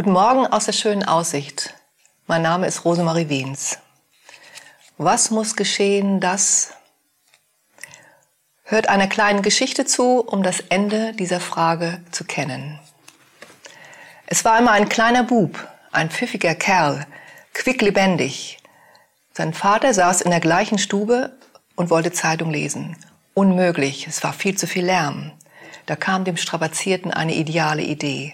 Guten 0.00 0.12
Morgen 0.12 0.46
aus 0.46 0.64
der 0.64 0.72
schönen 0.72 1.04
Aussicht. 1.04 1.74
Mein 2.26 2.40
Name 2.40 2.66
ist 2.66 2.86
Rosemarie 2.86 3.28
Wiens. 3.28 3.80
Was 4.96 5.30
muss 5.30 5.56
geschehen, 5.56 6.20
dass... 6.20 6.72
Hört 8.62 8.88
einer 8.88 9.08
kleinen 9.08 9.42
Geschichte 9.42 9.84
zu, 9.84 10.20
um 10.20 10.42
das 10.42 10.60
Ende 10.70 11.12
dieser 11.12 11.38
Frage 11.38 12.00
zu 12.12 12.24
kennen. 12.24 12.80
Es 14.24 14.42
war 14.46 14.54
einmal 14.54 14.80
ein 14.80 14.88
kleiner 14.88 15.22
Bub, 15.22 15.68
ein 15.92 16.08
pfiffiger 16.08 16.54
Kerl, 16.54 17.06
quicklebendig. 17.52 18.56
Sein 19.34 19.52
Vater 19.52 19.92
saß 19.92 20.22
in 20.22 20.30
der 20.30 20.40
gleichen 20.40 20.78
Stube 20.78 21.36
und 21.76 21.90
wollte 21.90 22.10
Zeitung 22.10 22.50
lesen. 22.50 22.96
Unmöglich, 23.34 24.06
es 24.06 24.24
war 24.24 24.32
viel 24.32 24.56
zu 24.56 24.66
viel 24.66 24.86
Lärm. 24.86 25.32
Da 25.84 25.94
kam 25.94 26.24
dem 26.24 26.38
Strapazierten 26.38 27.10
eine 27.10 27.34
ideale 27.34 27.82
Idee. 27.82 28.32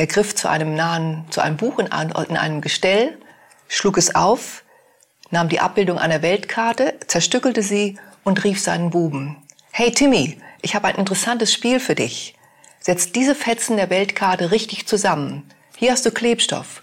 Er 0.00 0.06
griff 0.06 0.34
zu 0.34 0.48
einem 0.48 0.74
nahen, 0.74 1.26
zu 1.28 1.42
einem 1.42 1.58
Buch 1.58 1.78
in, 1.78 1.84
in 1.84 2.36
einem 2.38 2.62
Gestell, 2.62 3.18
schlug 3.68 3.98
es 3.98 4.14
auf, 4.14 4.64
nahm 5.30 5.50
die 5.50 5.60
Abbildung 5.60 5.98
einer 5.98 6.22
Weltkarte, 6.22 6.98
zerstückelte 7.06 7.62
sie 7.62 7.98
und 8.24 8.42
rief 8.42 8.62
seinen 8.62 8.88
Buben. 8.88 9.36
Hey 9.70 9.92
Timmy, 9.92 10.40
ich 10.62 10.74
habe 10.74 10.88
ein 10.88 10.94
interessantes 10.94 11.52
Spiel 11.52 11.80
für 11.80 11.94
dich. 11.94 12.34
Setz 12.80 13.12
diese 13.12 13.34
Fetzen 13.34 13.76
der 13.76 13.90
Weltkarte 13.90 14.52
richtig 14.52 14.86
zusammen. 14.86 15.46
Hier 15.76 15.92
hast 15.92 16.06
du 16.06 16.12
Klebstoff. 16.12 16.80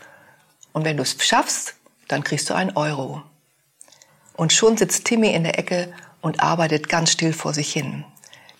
Und 0.71 0.85
wenn 0.85 0.97
du 0.97 1.01
es 1.01 1.17
schaffst, 1.19 1.73
dann 2.07 2.23
kriegst 2.23 2.51
du 2.51 2.53
einen 2.53 2.77
Euro. 2.77 3.23
Und 4.33 4.53
schon 4.53 4.77
sitzt 4.77 5.05
Timmy 5.05 5.33
in 5.33 5.43
der 5.43 5.57
Ecke 5.57 5.91
und 6.21 6.41
arbeitet 6.41 6.87
ganz 6.87 7.13
still 7.13 7.33
vor 7.33 7.55
sich 7.55 7.73
hin. 7.73 8.05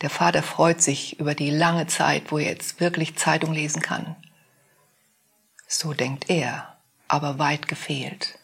Der 0.01 0.09
Vater 0.09 0.41
freut 0.41 0.81
sich 0.81 1.19
über 1.19 1.35
die 1.35 1.51
lange 1.51 1.85
Zeit, 1.85 2.31
wo 2.31 2.39
er 2.39 2.49
jetzt 2.49 2.79
wirklich 2.79 3.17
Zeitung 3.17 3.53
lesen 3.53 3.83
kann. 3.83 4.15
So 5.67 5.93
denkt 5.93 6.29
er, 6.29 6.77
aber 7.07 7.39
weit 7.39 7.67
gefehlt. 7.67 8.39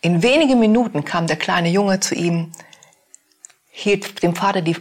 In 0.00 0.22
wenigen 0.22 0.58
Minuten 0.58 1.04
kam 1.04 1.26
der 1.26 1.36
kleine 1.36 1.68
Junge 1.68 2.00
zu 2.00 2.14
ihm, 2.14 2.52
hielt 3.70 4.22
dem 4.22 4.34
Vater 4.34 4.62
die 4.62 4.76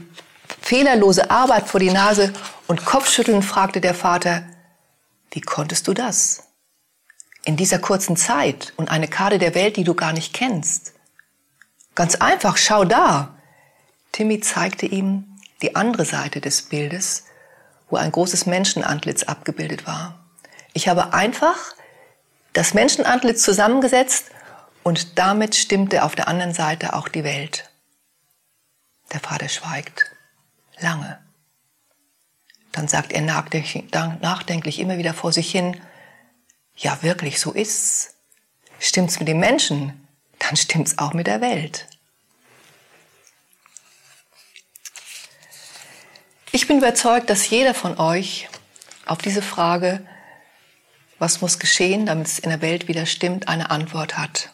fehlerlose 0.62 1.30
Arbeit 1.30 1.68
vor 1.68 1.80
die 1.80 1.92
Nase 1.92 2.34
und 2.68 2.86
kopfschüttelnd 2.86 3.44
fragte 3.44 3.82
der 3.82 3.94
Vater, 3.94 4.44
wie 5.32 5.42
konntest 5.42 5.88
du 5.88 5.94
das? 5.94 6.44
In 7.44 7.58
dieser 7.58 7.80
kurzen 7.80 8.16
Zeit 8.16 8.74
und 8.78 8.90
eine 8.90 9.08
Karte 9.08 9.40
der 9.40 9.56
Welt, 9.56 9.78
die 9.78 9.84
du 9.84 9.94
gar 9.94 10.14
nicht 10.14 10.34
kennst. 10.34 10.94
Ganz 11.96 12.16
einfach, 12.16 12.58
schau 12.58 12.86
da. 12.86 13.36
Timmy 14.12 14.40
zeigte 14.40 14.86
ihm 14.86 15.38
die 15.62 15.76
andere 15.76 16.06
Seite 16.06 16.42
des 16.42 16.62
Bildes, 16.64 17.26
wo 17.90 17.98
ein 17.98 18.12
großes 18.12 18.46
Menschenantlitz 18.46 19.24
abgebildet 19.24 19.88
war. 19.88 20.27
Ich 20.78 20.88
habe 20.88 21.12
einfach 21.12 21.58
das 22.54 22.76
Menschenantlitz 22.76 23.42
zusammengesetzt 23.42 24.30
und 24.84 25.18
damit 25.18 25.56
stimmte 25.56 26.04
auf 26.04 26.14
der 26.14 26.28
anderen 26.28 26.54
Seite 26.54 26.94
auch 26.94 27.08
die 27.08 27.24
Welt. 27.24 27.72
Der 29.12 29.20
Vater 29.20 29.50
schweigt 29.50 30.12
lange. 30.78 31.18
Dann 32.74 32.88
sagt 32.88 33.12
er 33.12 33.22
nachdenklich 33.22 34.78
immer 34.78 35.00
wieder 35.00 35.16
vor 35.16 35.32
sich 35.32 35.50
hin, 35.50 35.82
ja 36.76 37.02
wirklich, 37.02 37.40
so 37.40 37.54
ist's. 37.54 38.14
Stimmt's 38.80 39.18
mit 39.18 39.28
den 39.28 39.40
Menschen, 39.40 40.08
dann 40.38 40.56
stimmt's 40.58 41.00
auch 41.00 41.14
mit 41.14 41.26
der 41.26 41.42
Welt. 41.42 41.88
Ich 46.52 46.68
bin 46.68 46.78
überzeugt, 46.78 47.32
dass 47.32 47.50
jeder 47.50 47.74
von 47.74 47.98
euch 47.98 48.48
auf 49.08 49.18
diese 49.18 49.42
Frage 49.42 50.06
was 51.20 51.42
muss 51.42 51.60
geschehen, 51.60 52.06
damit 52.06 52.28
es 52.28 52.40
in 52.40 52.50
der 52.50 52.62
Welt 52.62 52.88
wieder 52.88 53.06
stimmt, 53.06 53.48
eine 53.48 53.70
Antwort 53.72 54.18
hat. 54.18 54.52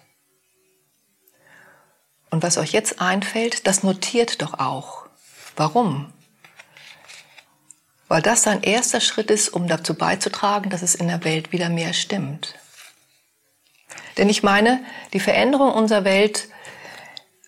Und 2.30 2.42
was 2.42 2.58
euch 2.58 2.72
jetzt 2.72 3.00
einfällt, 3.00 3.68
das 3.68 3.84
notiert 3.84 4.41
doch 4.41 4.56
auch. 4.56 5.06
Warum? 5.56 6.12
Weil 8.07 8.22
das 8.22 8.47
ein 8.47 8.63
erster 8.63 9.02
Schritt 9.02 9.29
ist, 9.29 9.50
um 9.50 9.68
dazu 9.68 9.94
beizutragen, 9.94 10.69
dass 10.69 10.81
es 10.81 10.96
in 10.96 11.07
der 11.07 11.23
Welt 11.23 11.52
wieder 11.52 11.69
mehr 11.69 11.94
stimmt. 11.94 12.56
Denn 14.18 14.29
ich 14.29 14.44
meine, 14.44 14.84
die 15.13 15.19
Veränderung 15.19 15.72
unserer 15.72 16.06
Welt 16.06 16.47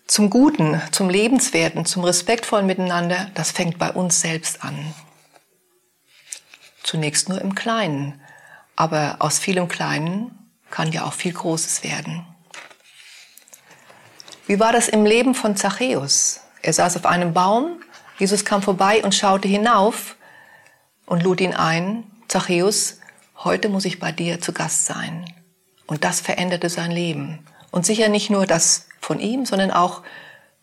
zum 0.08 0.30
Guten, 0.30 0.82
zum 0.92 1.10
Lebenswerten, 1.10 1.86
zum 1.86 2.04
respektvollen 2.04 2.66
Miteinander, 2.66 3.32
das 3.34 3.52
fängt 3.52 3.80
bei 3.80 3.92
uns 3.92 4.22
selbst 4.22 4.64
an. 4.64 4.94
Zunächst 6.84 7.28
nur 7.30 7.42
im 7.42 7.56
Kleinen, 7.56 8.22
aber 8.76 9.18
aus 9.20 9.40
vielem 9.40 9.68
Kleinen 9.68 10.38
kann 10.70 10.92
ja 10.92 11.06
auch 11.06 11.14
viel 11.14 11.34
Großes 11.34 11.84
werden. 11.84 12.26
Wie 14.48 14.60
war 14.60 14.72
das 14.72 14.88
im 14.88 15.06
Leben 15.06 15.34
von 15.34 15.56
Zachäus? 15.56 16.42
Er 16.62 16.74
saß 16.74 16.98
auf 16.98 17.06
einem 17.06 17.34
Baum, 17.34 17.82
Jesus 18.18 18.46
kam 18.46 18.62
vorbei 18.62 19.04
und 19.04 19.16
schaute 19.16 19.48
hinauf 19.48 20.16
und 21.06 21.24
lud 21.24 21.42
ihn 21.42 21.54
ein, 21.54 22.04
Zachäus, 22.28 23.00
heute 23.44 23.70
muss 23.70 23.86
ich 23.86 24.00
bei 24.00 24.12
dir 24.12 24.42
zu 24.42 24.54
Gast 24.54 24.86
sein. 24.86 25.26
Und 25.88 26.04
das 26.04 26.22
veränderte 26.22 26.70
sein 26.70 26.92
Leben. 26.92 27.46
Und 27.72 27.86
sicher 27.86 28.10
nicht 28.10 28.30
nur 28.30 28.46
das 28.46 28.88
von 29.00 29.20
ihm, 29.20 29.46
sondern 29.46 29.72
auch 29.72 30.02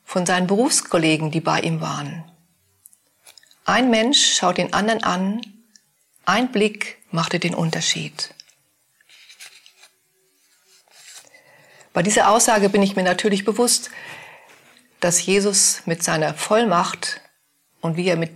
von 0.04 0.26
seinen 0.26 0.46
Berufskollegen, 0.46 1.30
die 1.30 1.40
bei 1.40 1.60
ihm 1.60 1.80
waren. 1.80 2.24
Ein 3.64 3.90
Mensch 3.90 4.34
schaut 4.34 4.58
den 4.58 4.72
anderen 4.72 5.04
an, 5.04 5.40
ein 6.24 6.52
Blick 6.52 6.98
machte 7.10 7.38
den 7.38 7.54
Unterschied. 7.54 8.34
Bei 11.92 12.02
dieser 12.02 12.30
Aussage 12.30 12.68
bin 12.68 12.82
ich 12.82 12.96
mir 12.96 13.02
natürlich 13.02 13.44
bewusst, 13.44 13.90
dass 15.00 15.24
Jesus 15.24 15.82
mit 15.84 16.02
seiner 16.02 16.32
Vollmacht 16.32 17.20
und 17.80 17.96
wie 17.96 18.08
er 18.08 18.16
mit, 18.16 18.30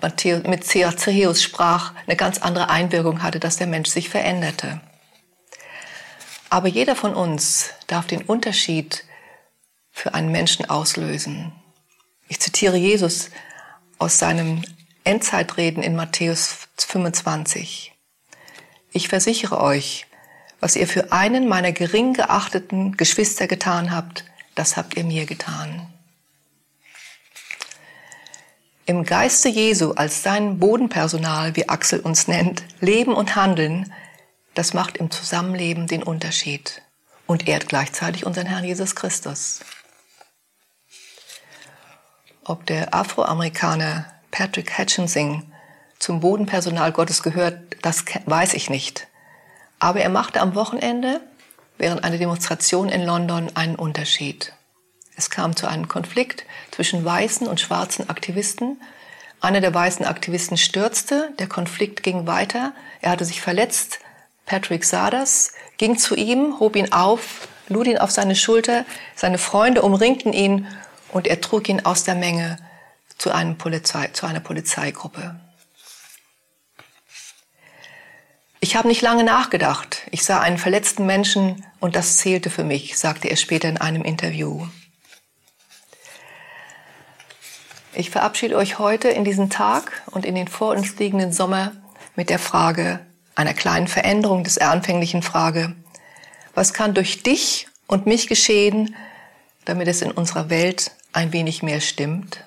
Matthäus, 0.00 0.44
mit 0.44 0.64
Zachäus 0.64 1.42
sprach, 1.42 1.94
eine 2.06 2.16
ganz 2.16 2.38
andere 2.38 2.70
Einwirkung 2.70 3.22
hatte, 3.22 3.40
dass 3.40 3.56
der 3.56 3.66
Mensch 3.66 3.90
sich 3.90 4.08
veränderte. 4.08 4.80
Aber 6.48 6.68
jeder 6.68 6.96
von 6.96 7.14
uns 7.14 7.70
darf 7.86 8.06
den 8.06 8.22
Unterschied 8.22 9.04
für 9.90 10.14
einen 10.14 10.32
Menschen 10.32 10.68
auslösen. 10.68 11.52
Ich 12.28 12.40
zitiere 12.40 12.76
Jesus 12.76 13.30
aus 13.98 14.18
seinem 14.18 14.62
Endzeitreden 15.04 15.82
in 15.82 15.96
Matthäus 15.96 16.61
25. 16.78 17.92
Ich 18.92 19.08
versichere 19.08 19.60
euch, 19.60 20.06
was 20.60 20.76
ihr 20.76 20.86
für 20.86 21.12
einen 21.12 21.48
meiner 21.48 21.72
gering 21.72 22.14
geachteten 22.14 22.96
Geschwister 22.96 23.46
getan 23.46 23.90
habt, 23.90 24.24
das 24.54 24.76
habt 24.76 24.96
ihr 24.96 25.04
mir 25.04 25.26
getan. 25.26 25.92
Im 28.84 29.04
Geiste 29.04 29.48
Jesu 29.48 29.92
als 29.92 30.22
sein 30.22 30.58
Bodenpersonal, 30.58 31.56
wie 31.56 31.68
Axel 31.68 32.00
uns 32.00 32.26
nennt, 32.26 32.64
leben 32.80 33.14
und 33.14 33.36
handeln, 33.36 33.92
das 34.54 34.74
macht 34.74 34.96
im 34.96 35.10
Zusammenleben 35.10 35.86
den 35.86 36.02
Unterschied 36.02 36.82
und 37.26 37.48
ehrt 37.48 37.68
gleichzeitig 37.68 38.26
unseren 38.26 38.46
Herrn 38.46 38.64
Jesus 38.64 38.94
Christus. 38.94 39.60
Ob 42.44 42.66
der 42.66 42.92
Afroamerikaner 42.92 44.12
Patrick 44.30 44.76
Hutchinson 44.78 45.51
zum 46.02 46.18
Bodenpersonal 46.18 46.90
Gottes 46.90 47.22
gehört, 47.22 47.60
das 47.80 48.04
weiß 48.26 48.54
ich 48.54 48.68
nicht. 48.68 49.06
Aber 49.78 50.00
er 50.00 50.08
machte 50.08 50.40
am 50.40 50.56
Wochenende 50.56 51.20
während 51.78 52.02
einer 52.02 52.18
Demonstration 52.18 52.88
in 52.88 53.04
London 53.04 53.52
einen 53.54 53.76
Unterschied. 53.76 54.52
Es 55.16 55.30
kam 55.30 55.54
zu 55.54 55.68
einem 55.68 55.86
Konflikt 55.86 56.44
zwischen 56.72 57.04
weißen 57.04 57.46
und 57.46 57.60
schwarzen 57.60 58.10
Aktivisten. 58.10 58.80
Einer 59.40 59.60
der 59.60 59.72
weißen 59.72 60.04
Aktivisten 60.04 60.56
stürzte, 60.56 61.30
der 61.38 61.46
Konflikt 61.46 62.02
ging 62.02 62.26
weiter, 62.26 62.72
er 63.00 63.12
hatte 63.12 63.24
sich 63.24 63.40
verletzt. 63.40 64.00
Patrick 64.44 64.84
sah 64.84 65.08
das, 65.08 65.52
ging 65.78 65.98
zu 65.98 66.16
ihm, 66.16 66.58
hob 66.58 66.74
ihn 66.74 66.92
auf, 66.92 67.46
lud 67.68 67.86
ihn 67.86 67.98
auf 67.98 68.10
seine 68.10 68.34
Schulter, 68.34 68.84
seine 69.14 69.38
Freunde 69.38 69.82
umringten 69.82 70.32
ihn 70.32 70.66
und 71.12 71.28
er 71.28 71.40
trug 71.40 71.68
ihn 71.68 71.84
aus 71.86 72.02
der 72.02 72.16
Menge 72.16 72.58
zu, 73.18 73.30
einem 73.30 73.56
Polizei, 73.56 74.08
zu 74.08 74.26
einer 74.26 74.40
Polizeigruppe. 74.40 75.36
Ich 78.64 78.76
habe 78.76 78.86
nicht 78.86 79.02
lange 79.02 79.24
nachgedacht. 79.24 80.06
Ich 80.12 80.22
sah 80.22 80.38
einen 80.38 80.56
verletzten 80.56 81.04
Menschen 81.04 81.66
und 81.80 81.96
das 81.96 82.18
zählte 82.18 82.48
für 82.48 82.62
mich, 82.62 82.96
sagte 82.96 83.28
er 83.28 83.34
später 83.34 83.68
in 83.68 83.76
einem 83.76 84.02
Interview. 84.02 84.68
Ich 87.92 88.10
verabschiede 88.10 88.56
euch 88.56 88.78
heute 88.78 89.08
in 89.08 89.24
diesen 89.24 89.50
Tag 89.50 90.04
und 90.12 90.24
in 90.24 90.36
den 90.36 90.46
vor 90.46 90.76
uns 90.76 90.96
liegenden 90.96 91.32
Sommer 91.32 91.72
mit 92.14 92.30
der 92.30 92.38
Frage, 92.38 93.00
einer 93.34 93.52
kleinen 93.52 93.88
Veränderung 93.88 94.44
des 94.44 94.58
anfänglichen 94.58 95.22
Frage, 95.22 95.74
was 96.54 96.72
kann 96.72 96.94
durch 96.94 97.24
dich 97.24 97.66
und 97.88 98.06
mich 98.06 98.28
geschehen, 98.28 98.94
damit 99.64 99.88
es 99.88 100.02
in 100.02 100.12
unserer 100.12 100.50
Welt 100.50 100.92
ein 101.12 101.32
wenig 101.32 101.64
mehr 101.64 101.80
stimmt? 101.80 102.44